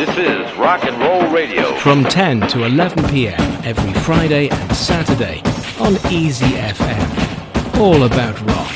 [0.00, 1.74] This is Rock and Roll Radio.
[1.76, 3.40] From 10 to 11 p.m.
[3.64, 5.42] every Friday and Saturday
[5.78, 7.78] on Easy FM.
[7.78, 8.72] All about rock.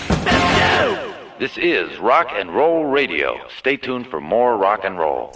[1.38, 3.36] This is Rock and Roll Radio.
[3.58, 5.32] Stay tuned for more rock and roll.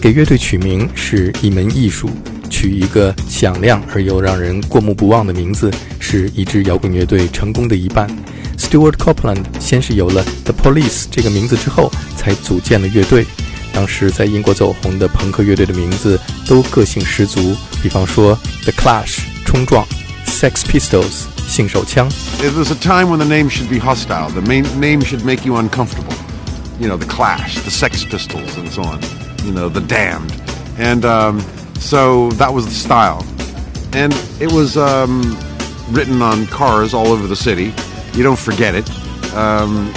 [0.00, 2.08] 给乐队取名是一门艺术，
[2.48, 5.70] 取一个响亮而又让人过目不忘的名字，
[6.00, 8.08] 是一支摇滚乐队成功的一半。
[8.56, 13.24] Stewart Copeland 先是有了 The Police 这个名字之后，才组建了乐队。
[13.76, 19.86] 当时在英国走红的朋克乐队的名字都个性十足，比方说 The Clash 冲撞，
[20.26, 22.08] Sex Pistols 性手枪。
[22.42, 24.30] It was a time when the name should be hostile.
[24.30, 26.14] The main name should make you uncomfortable.
[26.78, 29.00] You know, the Clash, the Sex Pistols, and so on.
[29.44, 30.32] You know, the Damned,
[30.78, 31.40] and um,
[31.78, 33.24] so that was the style.
[33.92, 35.36] And it was um,
[35.90, 37.72] written on cars all over the city.
[38.14, 38.88] You don't forget it.
[39.34, 39.92] Um,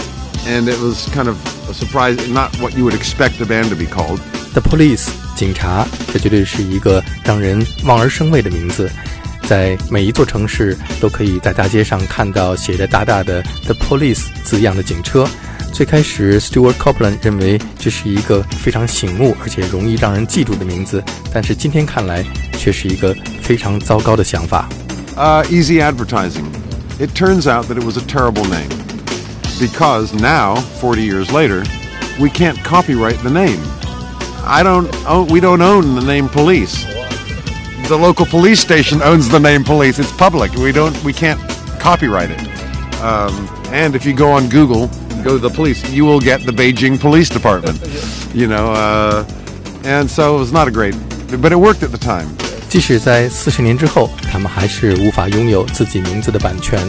[0.48, 1.36] and it was kind of
[1.70, 4.20] a surprise, not what you would expect a band to be called.
[4.54, 8.90] The Police 警察，这绝对是一个让人望而生畏的名字。
[9.48, 15.28] 在每一座城市都可以在大街上看到写着大大的 “The Police” 字样的警车。
[15.72, 22.26] 最开始，Stewart Copeland 认为这是一个非常醒目而且容易让人记住的名字，但是今天看来
[22.58, 24.68] 却是一个非常糟糕的想法。
[25.16, 26.46] Uh, easy advertising.
[26.98, 28.70] It turns out that it was a terrible name
[29.60, 31.64] because now, 40 years later,
[32.20, 33.60] we can't copyright the name.
[34.48, 34.88] I don't.
[35.08, 36.86] Oh, we don't own the name police.
[37.88, 40.00] The local police station owns the name police.
[40.00, 40.54] It's public.
[40.54, 40.96] We don't.
[41.04, 41.40] We can't
[41.80, 42.42] copyright it.
[43.02, 44.88] Um, and if you go on Google,
[45.24, 47.80] go to the police, you will get the Beijing Police Department.
[48.34, 49.26] You know, uh,
[49.84, 50.96] and so it was not a great,
[51.42, 52.28] but it worked at the time.
[52.70, 56.80] 即使在四十年之后，他们还是无法拥有自己名字的版权，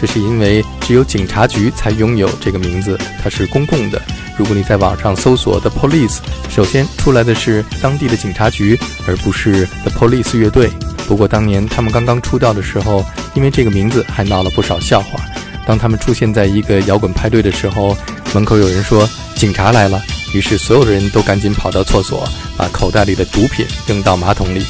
[0.00, 4.00] 这是因为只有警察局才拥有这个名字，它是公共的。
[4.38, 10.70] 如果你在网上搜索 The Police，首先出来的是当地的警察局，而不是 The Police 乐队。
[11.06, 15.20] 不过当年他们刚刚出道的时候，因为这个名字还闹了不少笑话。
[15.66, 17.94] 当他们出现在一个摇滚派对的时候，
[18.32, 20.00] 门口有人说警察来了，
[20.32, 22.26] 于是所有的人都赶紧跑到厕所，
[22.56, 24.64] 把口袋里的毒品扔到马桶里。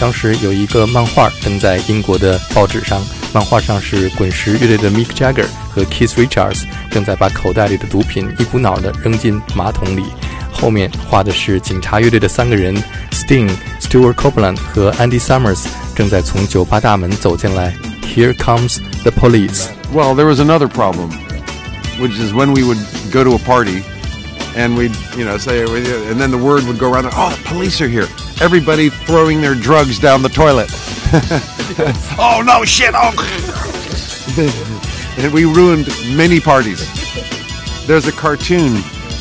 [0.00, 3.00] 当时有一个漫画登在英国的报纸上，
[3.33, 10.03] 漫画上是滚石乐队的 Mick Jagger 和 Keith Richards 正在把口袋里的毒品一股脑地扔进马桶里，
[10.51, 12.75] 后面画的是警察乐队的三个人
[13.11, 15.65] Sting、Stewart Copeland 和 Andy Summers
[15.95, 17.73] 正在从酒吧大门走进来。
[18.03, 19.67] Here comes the police.
[19.93, 21.11] Well, there was another problem,
[21.99, 22.79] which is when we would
[23.11, 23.83] go to a party
[24.55, 27.79] and we'd, you know, say, and then the word would go around, oh, the police
[27.79, 28.07] are here.
[28.41, 30.69] Everybody throwing their drugs down the toilet.
[32.18, 32.90] oh, no, shit.
[32.94, 33.12] Oh.
[35.18, 36.80] and we ruined many parties.
[37.86, 38.74] There's a cartoon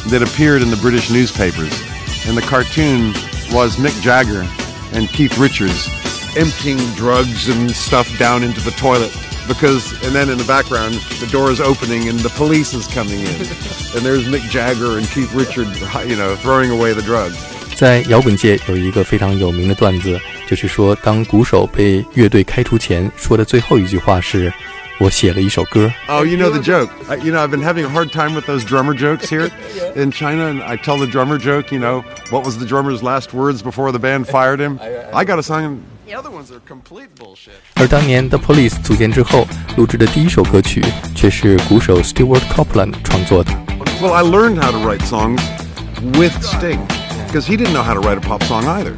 [0.09, 1.81] that appeared in the British newspapers,
[2.27, 3.13] and the cartoon
[3.51, 4.47] was Mick Jagger
[4.93, 5.87] and Keith Richards
[6.37, 9.11] emptying drugs and stuff down into the toilet
[9.47, 13.19] because and then in the background the door is opening and the police is coming
[13.19, 13.25] in
[13.95, 15.67] and there's Mick Jagger and Keith Richard
[16.09, 17.50] you know throwing away the drugs
[17.80, 24.52] 在摇滚界有一个非常有名的段子，就是说，当鼓手被乐队开除前，说的最后一句话是：“
[24.98, 26.88] 我写了一首歌。” Oh, you know the joke.
[27.08, 29.50] I, you know, I've been having a hard time with those drummer jokes here
[29.94, 31.70] in China, and I tell the drummer joke.
[31.70, 34.78] You know, what was the drummer's last words before the band fired him?
[35.12, 35.80] I got a song.
[36.06, 37.58] The other ones are complete bullshit.
[37.74, 39.46] 而当年 The Police 组建之后，
[39.76, 40.82] 录制的第一首歌曲
[41.14, 43.50] 却是鼓手 Stewart Copeland 创作的。
[44.00, 45.40] Well, I learned how to write songs
[46.16, 46.78] with Sting
[47.31, 48.91] because he didn't know how to write a pop song either.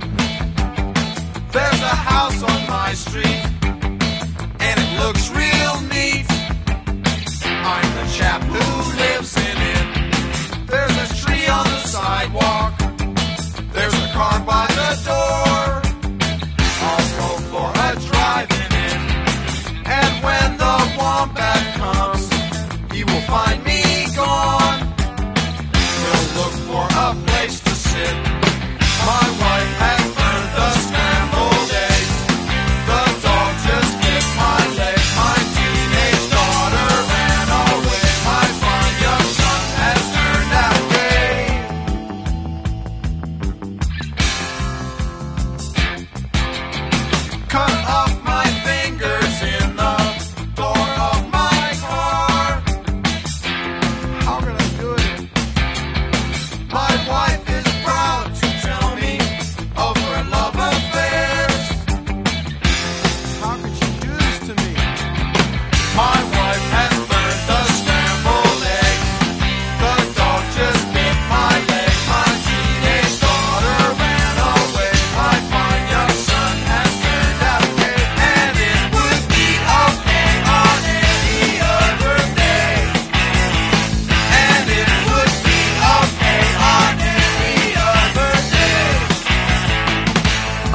[1.51, 3.45] There's a house on my street,
[4.59, 6.25] and it looks real neat.
[7.45, 10.65] I'm the chap who lives in it.
[10.65, 12.62] There's a tree on the sidewalk.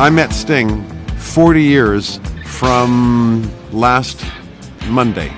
[0.08, 0.84] I met Sting
[1.18, 4.24] 40 years from last
[4.88, 5.32] Monday.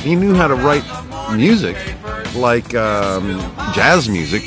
[0.00, 0.84] He knew how to write
[1.34, 1.76] music
[2.34, 3.38] like um,
[3.74, 4.42] jazz music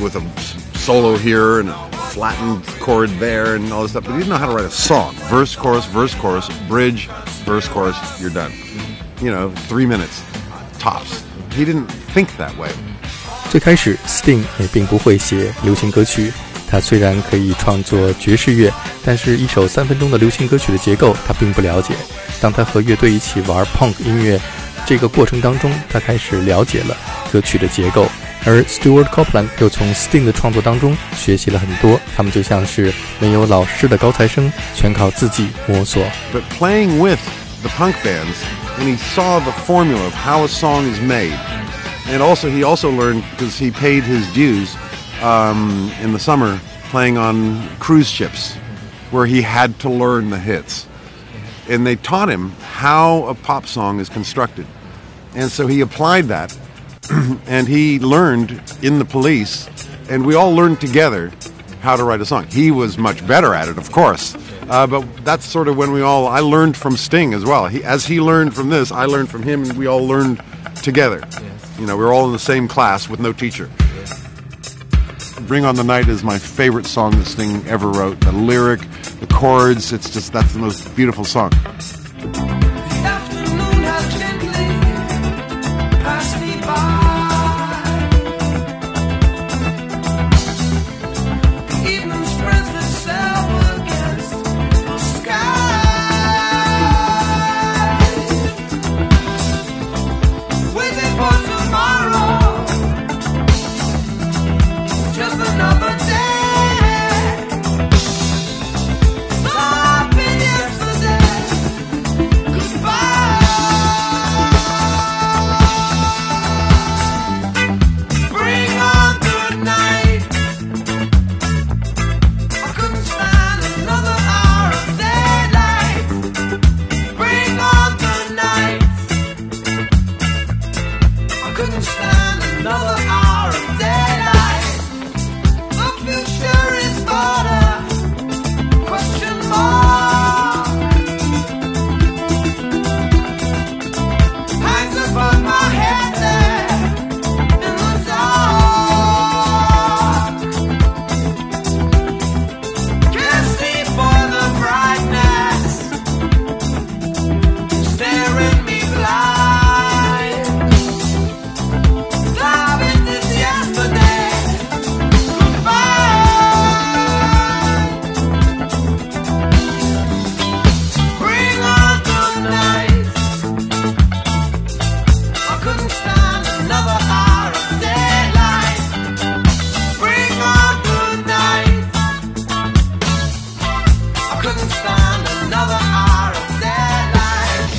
[0.00, 1.74] with a solo here and a
[2.12, 4.70] flattened chord there and all this stuff, but he didn't know how to write a
[4.70, 5.14] song.
[5.28, 7.08] Verse, chorus, verse, chorus, bridge,
[7.44, 8.52] verse, chorus, you're done.
[9.20, 10.22] You know, three minutes,
[10.78, 11.24] tops.
[11.52, 12.70] He didn't think that way.
[13.50, 16.32] 最开始，Sting 也并不会写流行歌曲。
[16.73, 18.73] 他虽然可以创作爵士乐，
[19.05, 21.93] 但是一首三分钟的流行歌曲的结构他并不了解。
[22.41, 24.41] 当他和乐队一起玩 Punk 音乐
[24.83, 26.97] 这个过程当中，他开始了解了
[27.31, 28.07] 歌曲的结构。
[28.43, 31.99] 而 Stewart Copeland 又从 Sting 的创作当中学习了很多。
[32.15, 36.03] 他们就像是没有老师的高材生，全靠自己摸索。
[36.33, 37.19] But playing with
[37.61, 38.33] the punk bands,
[38.79, 41.37] and he saw the formula of how a song is made.
[42.09, 44.69] And also, he also learned because he paid his dues
[45.23, 46.59] um, in the summer
[46.89, 48.53] playing on cruise ships,
[49.09, 50.85] where he had to learn the hits.
[51.67, 54.67] And they taught him how a pop song is constructed.
[55.33, 56.55] And so he applied that,
[57.47, 59.69] and he learned in the police,
[60.09, 61.31] and we all learned together
[61.81, 62.45] how to write a song.
[62.47, 64.35] He was much better at it, of course.
[64.69, 67.67] Uh, but that's sort of when we all, I learned from Sting as well.
[67.67, 70.41] He, as he learned from this, I learned from him, and we all learned
[70.83, 71.21] together.
[71.79, 73.69] You know, we were all in the same class with no teacher.
[75.47, 78.19] Bring on the Night is my favorite song that Sting ever wrote.
[78.21, 78.79] The lyric,
[79.19, 81.51] the chords, it's just, that's the most beautiful song.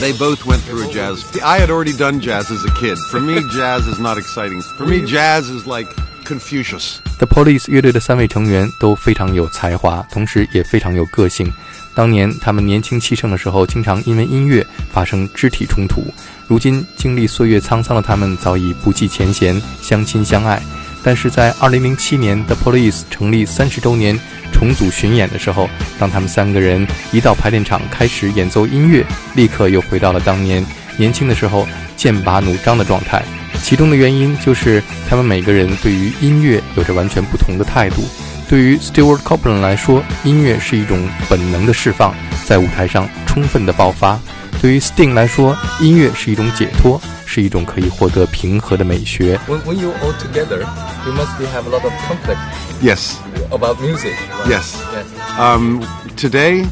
[0.04, 1.24] They both went through jazz.
[1.42, 2.98] I had already done jazz as a kid.
[3.10, 4.60] For me, jazz is not exciting.
[4.76, 5.88] For me, jazz is like
[6.24, 6.98] Confucius.
[7.18, 11.50] The Police 乐队的三位成员都非常有才华，同时也非常有个性。
[11.94, 16.04] 当年他们年轻气盛的时候，经常因为音乐发生肢体冲突。
[16.46, 20.60] 如今经历岁月沧桑的他们，早已不计前嫌，相亲相爱。
[21.04, 24.18] 但是在2007年，The Police 成立三十周年
[24.52, 25.68] 重组巡演的时候，
[25.98, 30.64] 当他们三个人一到排练场开始演奏音乐，立刻又回到了当年
[30.96, 33.22] 年轻的时候剑拔弩张的状态。
[33.62, 38.02] 其中的原因就是他们每个人对于音乐有着完全不同的态度。
[38.48, 42.14] 对于 Stewart Copeland 来说，音乐是一种本能的释放，
[42.46, 44.18] 在舞台上充分的爆发；
[44.61, 47.01] 对于 Sting 来说，音乐是一种解脱。
[47.31, 49.39] 是一种可以获得平和的美学。
[49.47, 50.61] When when you all together,
[51.05, 52.39] you must be have a lot of conflict.
[52.81, 53.17] Yes.
[53.51, 54.15] About music.
[54.39, 54.49] Right?
[54.49, 54.75] Yes.
[54.91, 55.05] Yes.
[55.37, 55.85] Um,
[56.17, 56.65] today,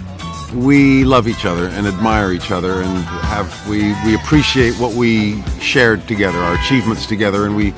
[0.55, 5.43] we love each other and admire each other and have we we appreciate what we
[5.61, 7.71] shared together, our achievements together, and we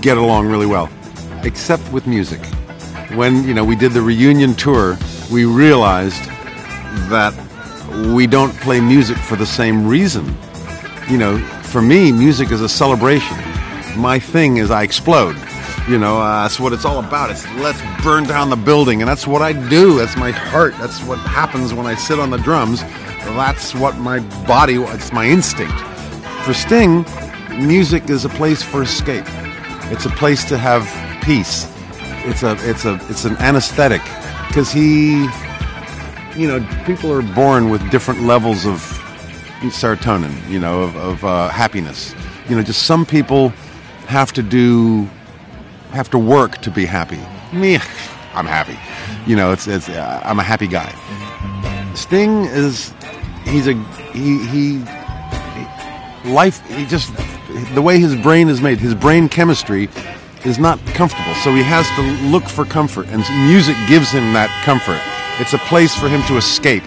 [0.00, 0.88] get along really well.
[1.44, 2.40] Except with music.
[3.14, 4.98] When you know we did the reunion tour,
[5.30, 6.24] we realized
[7.10, 7.32] that
[8.15, 10.35] we don't play music for the same reason.
[11.09, 13.37] You know, for me, music is a celebration.
[13.95, 15.35] My thing is I explode.
[15.87, 17.29] You know, uh, that's what it's all about.
[17.29, 19.97] It's let's burn down the building, and that's what I do.
[19.97, 20.73] That's my heart.
[20.79, 22.81] That's what happens when I sit on the drums.
[22.81, 24.75] That's what my body.
[24.75, 25.77] It's my instinct.
[26.45, 27.05] For Sting,
[27.49, 29.25] music is a place for escape.
[29.91, 30.83] It's a place to have
[31.21, 31.69] peace.
[32.25, 34.01] It's a it's a it's an anesthetic
[34.47, 35.27] because he
[36.35, 38.79] you know, people are born with different levels of
[39.61, 42.13] serotonin, you know, of, of uh, happiness.
[42.49, 43.49] You know, just some people
[44.07, 45.07] have to do,
[45.91, 47.19] have to work to be happy.
[47.55, 47.75] Me,
[48.33, 48.77] I'm happy.
[49.29, 50.91] You know, it's, it's uh, I'm a happy guy.
[51.95, 52.93] Sting is,
[53.45, 53.73] he's a,
[54.11, 57.13] he, he, he, life, he just,
[57.75, 59.87] the way his brain is made, his brain chemistry
[60.43, 61.35] is not comfortable.
[61.35, 65.01] So he has to look for comfort, and music gives him that comfort.
[65.39, 66.83] It's a place for him to escape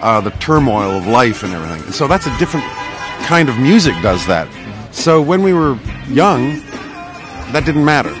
[0.00, 1.82] uh, the turmoil of life and everything.
[1.84, 2.66] And so that's a different
[3.26, 4.48] kind of music does that.
[4.92, 5.78] So when we were
[6.08, 6.60] young,
[7.52, 8.14] that didn't matter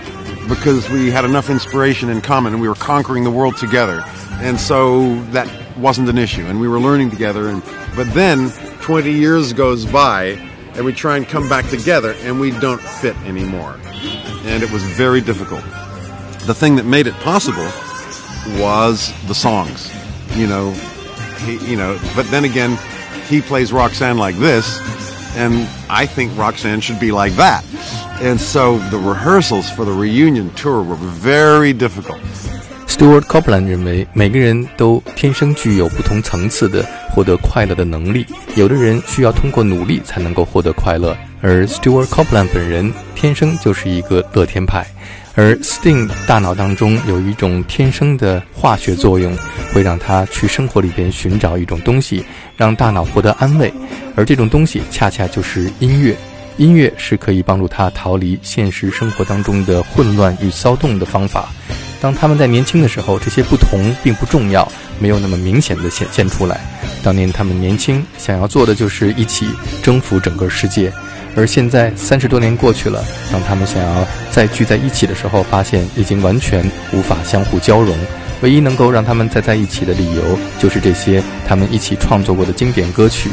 [0.48, 4.02] because we had enough inspiration in common and we were conquering the world together.
[4.40, 5.48] And so that
[5.78, 7.62] wasn't an issue and we were learning together and
[7.96, 8.50] but then
[8.82, 10.36] 20 years goes by
[10.74, 13.78] and we try and come back together and we don't fit anymore.
[14.44, 15.62] And it was very difficult.
[16.46, 17.70] The thing that made it possible
[18.58, 19.90] was the songs.
[20.36, 20.72] You know,
[21.44, 21.98] he, you know.
[22.14, 22.78] But then again,
[23.28, 24.80] he plays Roxanne like this,
[25.36, 27.64] and I think Roxanne should be like that.
[28.22, 32.20] And so the rehearsals for the reunion tour were very difficult.
[32.86, 38.26] Stewart Copeland 认为，每个人都天生具有不同层次的获得快乐的能力。
[38.56, 44.86] 有的人需要通过努力才能够获得快乐，而 Stewart Copeland 本人天生就是一个乐天派。
[45.40, 49.34] 而 Sting 大脑当中有一种天生的化学作用，
[49.72, 52.22] 会让他去生活里边寻找一种东西，
[52.58, 53.72] 让大脑获得安慰。
[54.14, 56.14] 而这种东西恰恰就是音乐。
[56.58, 61.48] 音乐是可以帮助他逃离现实生活当中的混乱与骚动的方法。
[62.02, 66.60] 当他们在年轻的时候，这些不同并不重要，没有那么明显的显现出来。
[67.02, 69.48] 当年他们年轻，想要做的就是一起
[69.82, 70.92] 征服整个世界。
[71.34, 77.96] 而现在三十多年过去了，当他们想要再聚在一起的时候，发现已经完全无法相互交融。
[78.42, 80.22] 唯一能够让他们再在一起的理由，
[80.58, 83.28] 就是这些他们一起创作过的经典歌曲。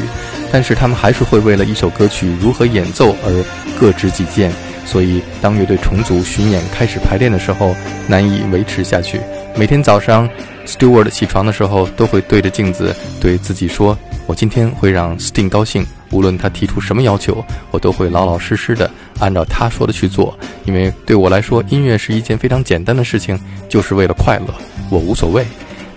[0.52, 3.44] 但是他们还是会为了一首歌曲如何演奏而
[3.80, 4.52] 各执己见。
[4.84, 7.74] 所以当乐队重组巡演开始排练的时候，
[8.06, 9.20] 难以维持下去。
[9.54, 10.28] 每天早上
[10.66, 20.37] ，Stewart 起床的时候都会对着镜子对自己说：“我今天会让 Sting 高兴。”无论他提出什么要求，我都会老老实实的按照他说的去做。
[20.65, 24.53] 因为对我来说，音乐是一件非常简单的事情，就是为了快乐，
[24.89, 25.45] 我无所谓。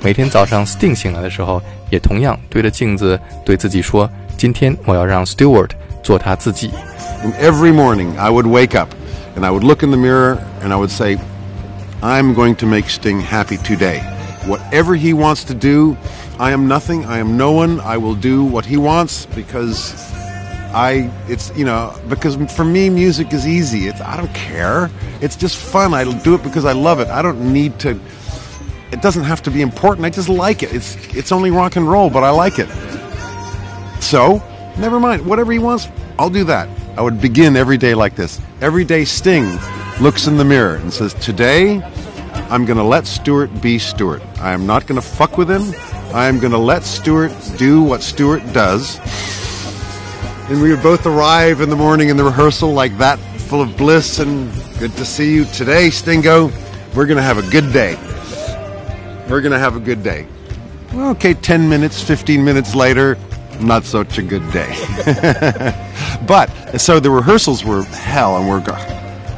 [0.03, 1.61] 每天早上，Sting 醒来的时候，
[1.91, 5.71] 也同样对着镜子对自己说：“今天我要让 Stewart
[6.03, 6.71] 做他自己。”
[7.25, 8.91] And every morning I would wake up
[9.37, 11.19] and I would look in the mirror and I would say,
[12.03, 14.03] I'm going to make Sting happy today.
[14.47, 15.97] Whatever he wants to do,
[16.39, 17.05] I am nothing.
[17.07, 17.81] I am no one.
[17.81, 19.95] I will do what he wants because
[20.74, 23.88] I it's you know because for me music is easy.
[23.88, 24.90] It's I don't care.
[25.22, 25.94] It's just fun.
[25.94, 27.08] I do it because I love it.
[27.08, 28.00] I don't need to.
[28.92, 30.06] It doesn't have to be important.
[30.06, 30.74] I just like it.
[30.74, 32.70] It's it's only rock and roll, but I like it.
[34.02, 34.42] So
[34.78, 35.26] never mind.
[35.26, 35.88] Whatever he wants,
[36.18, 36.70] I'll do that.
[36.98, 38.40] I would begin every day like this.
[38.62, 39.58] Every day, Sting
[40.00, 41.82] looks in the mirror and says, "Today,
[42.50, 44.22] I'm going to let Stewart be Stewart.
[44.40, 45.74] I am not going to fuck with him.
[46.14, 49.00] I'm going to let Stewart do what Stewart does.
[50.49, 53.77] And we would both arrive in the morning in the rehearsal like that, full of
[53.77, 56.51] bliss and good to see you today, Stingo.
[56.95, 57.97] We're going to have a good day.
[59.29, 60.27] We're going to have a good day.
[60.95, 63.19] Okay, 10 minutes, 15 minutes later,
[63.61, 64.73] not such a good day.
[66.27, 66.49] but
[66.79, 68.81] so the rehearsals were hell, and we're going,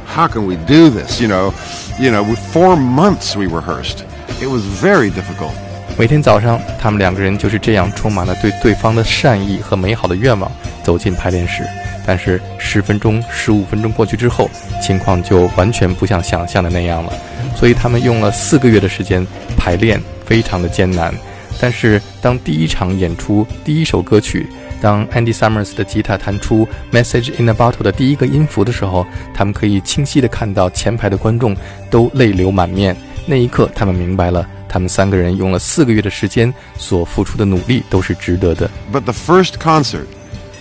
[0.05, 1.19] how can we do this?
[1.19, 1.53] You know,
[1.99, 4.05] you know, with four months we rehearsed.
[4.41, 5.53] It was very difficult.
[5.97, 10.49] 每天早上，他们两个人就是这样充满了对对方的善意和美好的愿望
[10.84, 11.64] 走进排练室。
[12.06, 14.48] 但是十分钟、十五分钟过去之后，
[14.80, 17.12] 情况就完全不像想象的那样了。
[17.56, 19.26] 所以他们用了四个月的时间
[19.56, 21.12] 排练，非常的艰难。
[21.58, 24.46] 但是当第一场演出第一首歌曲，
[24.82, 31.56] 当 Andy Summers 的吉他弹出《Message in a Bottle》的第一个音符的时候，他们可以清晰的看到前排的观众
[31.90, 32.94] 都泪流满面。
[33.24, 34.46] 那一刻，他们明白了。
[34.68, 38.68] 他们三个人用了四个月的时间所付出的努力都是值得的。
[38.92, 40.06] But the first concert,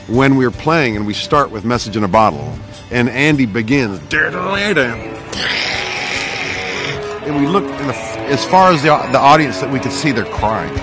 [0.08, 2.58] when we're playing and we start with Message in a Bottle,
[2.92, 4.00] and Andy begins,
[7.26, 7.94] and we look the,
[8.28, 10.74] as far as the, the audience that we could see, they're crying.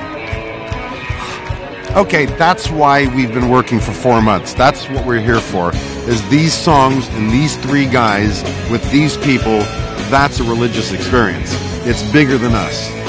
[1.96, 4.54] Okay, that's why we've been working for four months.
[4.54, 5.72] That's what we're here for.
[6.08, 9.58] Is these songs and these three guys with these people.
[10.08, 11.52] That's a religious experience.
[11.84, 12.99] It's bigger than us.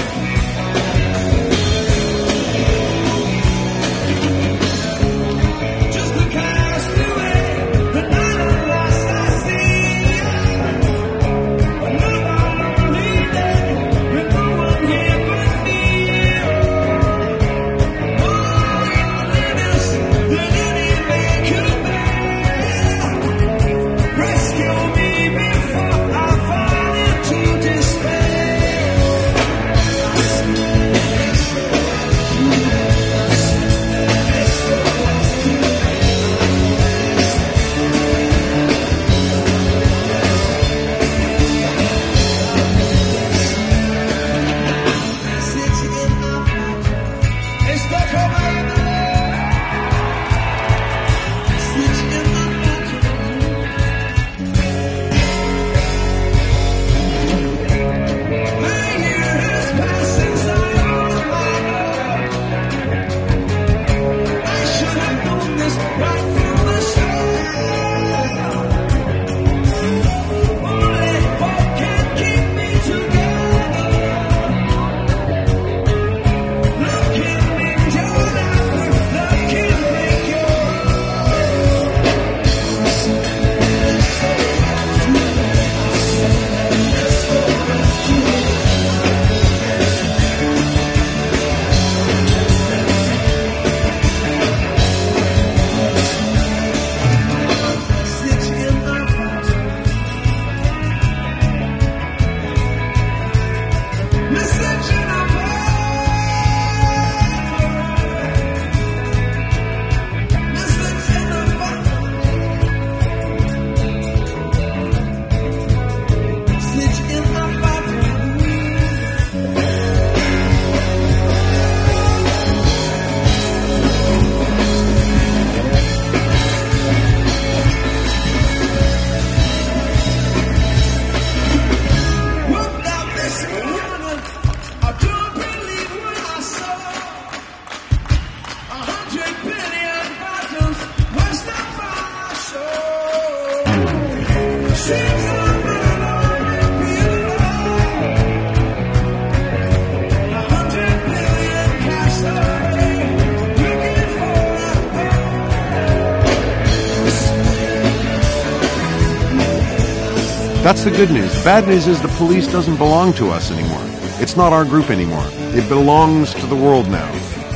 [160.63, 161.33] That's the good news.
[161.43, 163.81] Bad news is the police doesn't belong to us anymore.
[164.21, 165.25] It's not our group anymore.
[165.55, 167.09] It belongs to the world now.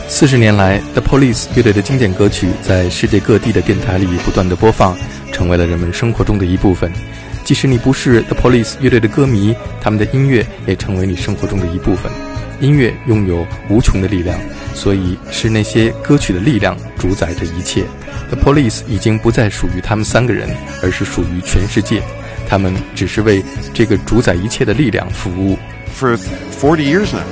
[0.07, 4.97] 四十年来，The Police 乐队的经典歌曲在世界各地的电台里不断的播放，
[5.31, 6.91] 成为了人们生活中的一部分。
[7.43, 12.11] 即使你不是 The Police 乐队的歌迷，他们的音乐也成为你生活中的一部分。
[12.59, 14.39] 音乐拥有无穷的力量，
[14.73, 17.83] 所以是那些歌曲的力量主宰着一切。
[18.31, 20.49] The Police 已经不再属于他们三个人，
[20.81, 22.01] 而是属于全世界。
[22.48, 25.58] 他们只是为这个主宰一切的力量服务。
[25.94, 27.24] For 40 years now,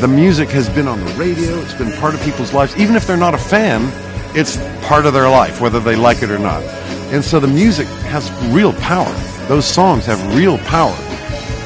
[0.00, 2.76] the music has been on the radio, it's been part of people's lives.
[2.76, 3.82] Even if they're not a fan,
[4.34, 6.62] it's part of their life, whether they like it or not.
[7.12, 9.12] And so the music has real power.
[9.48, 10.96] Those songs have real power.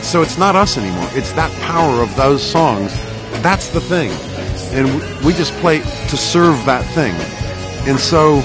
[0.02, 1.08] So it's not us anymore.
[1.12, 2.92] It's that power of those songs.
[3.42, 4.10] That's the thing.
[4.72, 4.88] And
[5.24, 7.14] we just play to serve that thing.
[7.88, 8.42] And so,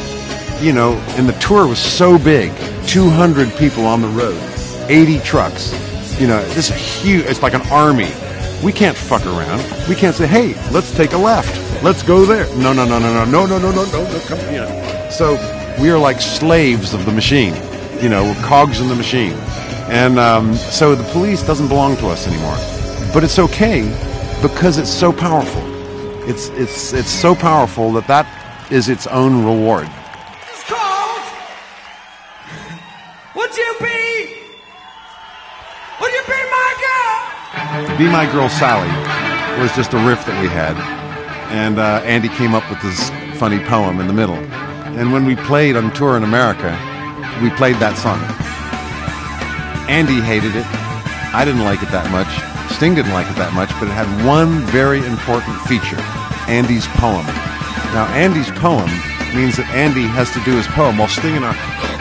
[0.60, 2.52] you know, and the tour was so big
[2.87, 4.41] 200 people on the road,
[4.89, 5.73] 80 trucks.
[6.21, 7.25] You know, this is huge.
[7.27, 8.11] It's like an army.
[8.63, 9.61] We can't fuck around.
[9.89, 11.83] We can't say, hey, let's take a left.
[11.83, 12.47] Let's go there.
[12.57, 14.21] No, no, no, no, no, no, no, no, no, no, no.
[14.27, 15.11] Come, you.
[15.11, 15.35] So
[15.81, 17.55] we are like slaves of the machine.
[18.01, 19.33] You know, we're cogs in the machine.
[19.89, 22.57] And um, so the police doesn't belong to us anymore.
[23.13, 23.83] But it's okay
[24.43, 25.63] because it's so powerful.
[26.29, 28.27] It's, it's, it's so powerful that that
[28.71, 29.89] is its own reward.
[33.35, 34.35] Would you be?
[36.01, 37.97] Would you be my girl?
[37.97, 38.89] Be My Girl Sally
[39.61, 40.77] was just a riff that we had.
[41.49, 44.37] And uh, Andy came up with this funny poem in the middle.
[44.99, 46.77] And when we played on tour in America,
[47.41, 48.21] we played that song.
[49.89, 50.67] Andy hated it.
[51.33, 52.29] I didn't like it that much.
[52.77, 56.01] Sting didn't like it that much, but it had one very important feature
[56.53, 57.25] Andy's poem.
[57.97, 58.91] Now, Andy's poem
[59.33, 61.92] means that Andy has to do his poem while Sting and I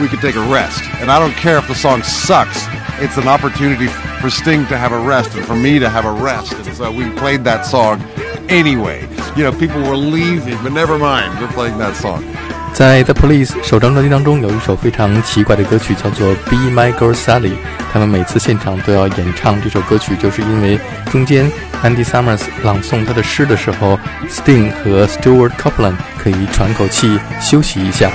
[0.00, 0.82] We could take a rest.
[1.00, 2.66] And I don't care if the song sucks,
[2.98, 3.88] it's an opportunity
[4.20, 6.54] for Sting to have a rest and for me to have a rest.
[6.54, 8.00] And so we played that song
[8.48, 9.06] anyway.
[9.36, 12.22] You know, people were leaving, but never mind, we're playing that song.
[12.72, 17.50] 在 The Police 首张专辑当中，有一首非常奇怪的歌曲，叫做《Be My Girl Sally》。
[17.92, 21.52] 他们每次现场都要演唱这首歌曲，就是因为中间
[21.84, 28.10] Andy Summers 朗诵他的诗的时候，Sting 和 Stewart Copeland 可以喘口气休息一下。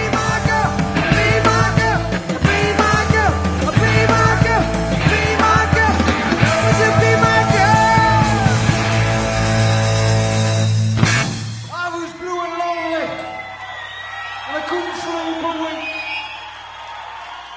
[14.68, 15.84] Couldn't sleep a wink.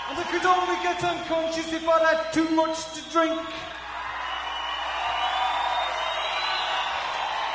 [0.10, 3.42] And I could only get unconscious if I'd had too much to drink.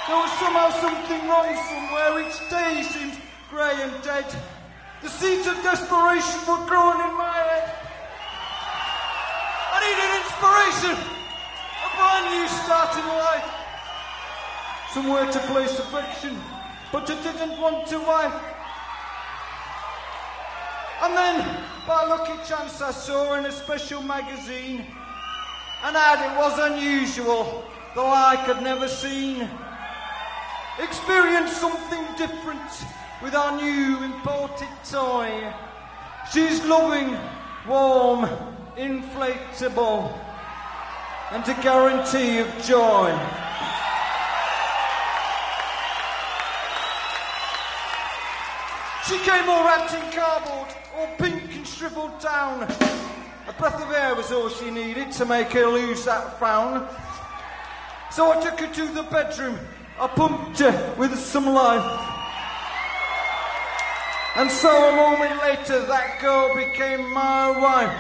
[0.06, 2.26] There was somehow something wrong somewhere.
[2.26, 3.16] Each day seemed
[3.48, 4.26] grey and dead.
[5.02, 7.66] The seeds of desperation were growing in my head.
[9.72, 13.60] I needed inspiration, a brand new start in life
[14.92, 16.36] somewhere to place affection,
[16.90, 18.49] but I didn't want to wife.
[21.02, 24.84] And then, by lucky chance, I saw in a special magazine
[25.82, 26.30] an ad.
[26.30, 29.48] It was unusual, the like I'd never seen.
[30.78, 32.70] Experience something different
[33.22, 35.52] with our new imported toy.
[36.32, 37.16] She's loving,
[37.66, 38.28] warm,
[38.76, 40.12] inflatable,
[41.32, 43.10] and a guarantee of joy.
[49.10, 52.62] She came all wrapped in cardboard, all pink and shriveled down.
[52.62, 56.86] A breath of air was all she needed to make her lose that frown.
[58.12, 59.58] So I took her to the bedroom.
[59.98, 61.82] I pumped her with some life.
[64.36, 67.98] And so a moment later, that girl became my wife.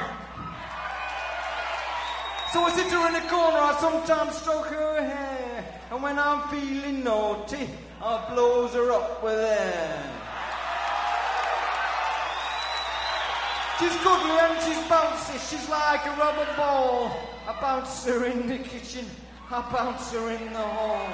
[2.52, 5.80] So I sit her in the corner, I sometimes stroke her hair.
[5.90, 7.68] And when I'm feeling naughty,
[8.00, 10.19] I blows her up with air.
[13.80, 17.16] She's goodly and she's bouncy, she's like a rubber ball.
[17.48, 19.06] I bounce her in the kitchen,
[19.50, 21.08] I bounce her in the hall.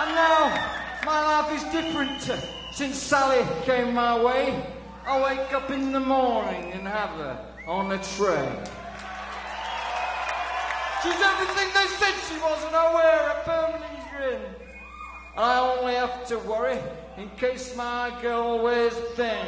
[0.00, 0.50] And now,
[1.06, 2.20] my life is different
[2.72, 4.66] since Sally came my way.
[5.06, 8.48] I wake up in the morning and have her on a tray.
[11.04, 14.71] She's everything they said she was, and I wear a permanent grin.
[15.34, 16.78] I only have to worry
[17.16, 19.46] in case my girl wears thin.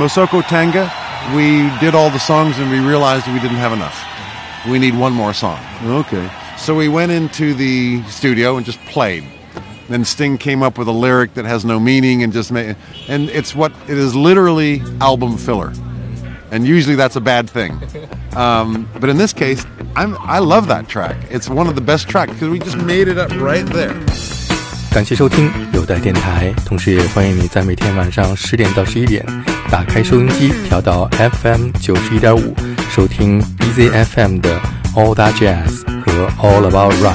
[0.00, 0.90] Masoko Tanga.
[1.36, 4.02] We did all the songs and we realized we didn't have enough.
[4.66, 5.62] We need one more song.
[5.84, 6.30] Okay.
[6.56, 9.24] So we went into the studio and just played.
[9.90, 12.76] Then Sting came up with a lyric that has no meaning and just made,
[13.08, 15.74] and it's what it is literally album filler.
[16.50, 17.78] And usually that's a bad thing.
[18.36, 21.16] Um, but in this case, I'm, I love that track.
[21.30, 24.00] It's one of the best tracks because we just made it up right there.
[24.92, 29.24] 感谢收听有待电台，同时也欢迎你在每天晚上十点到十一点
[29.70, 32.54] 打开收音机调到 FM 九十一点五，
[32.90, 34.60] 收听 EZFM 的
[34.96, 37.14] All That Jazz 和 All About Rock。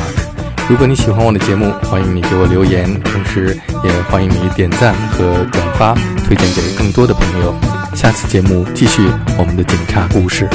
[0.69, 5.93] 如果你喜欢我的节目，欢迎你给我留言，同时也欢迎你点赞和转发，
[6.25, 7.53] 推荐给更多的朋友。
[7.93, 9.01] 下次节目继续
[9.38, 10.49] 我们的警察故事。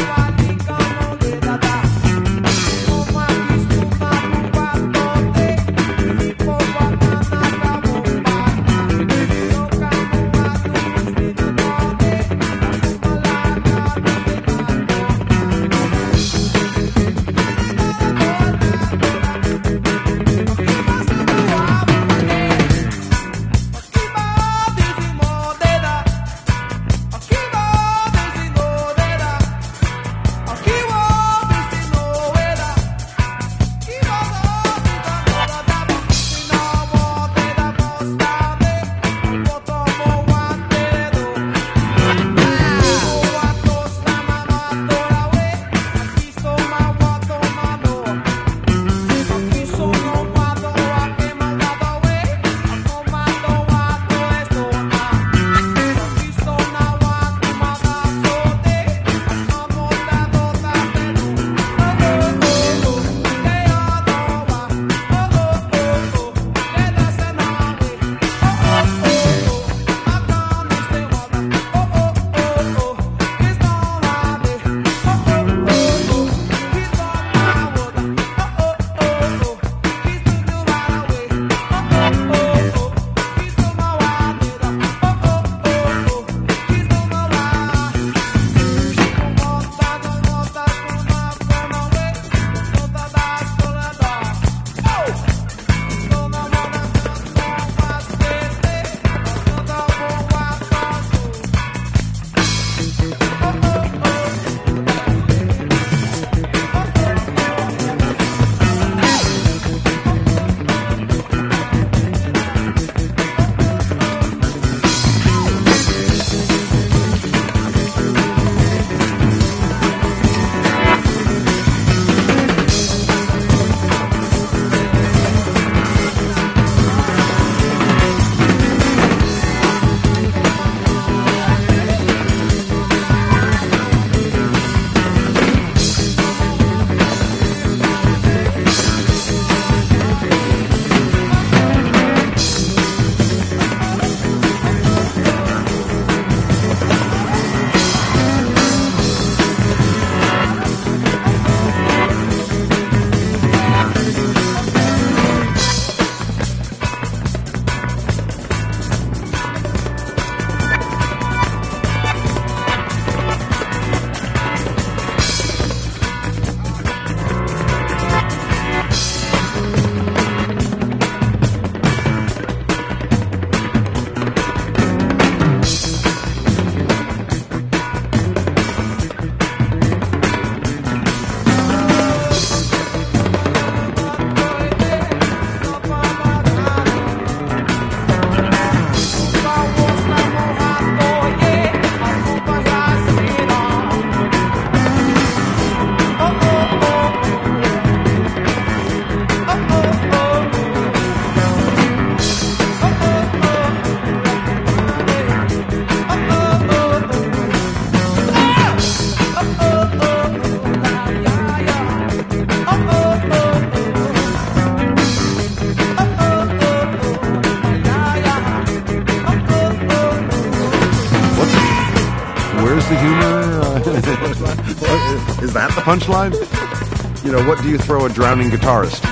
[225.80, 227.24] The punchline?
[227.24, 229.04] You know, what do you throw a drowning guitarist?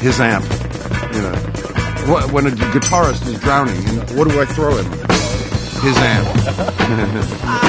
[0.00, 0.44] His amp.
[1.14, 3.76] You know, what, when a guitarist is drowning,
[4.16, 4.90] what do I throw him?
[5.82, 7.58] His amp.